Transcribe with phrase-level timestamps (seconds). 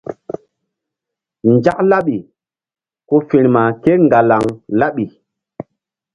[1.53, 2.17] Nzak laɓi
[3.07, 4.43] ku firma kéŋgalaŋ
[4.79, 5.05] laɓi.